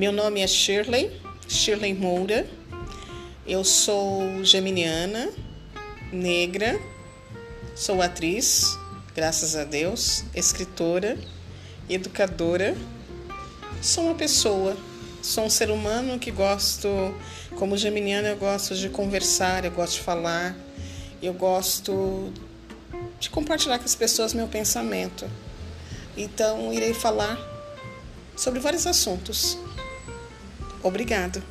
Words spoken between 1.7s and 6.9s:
Moura. Eu sou geminiana, negra,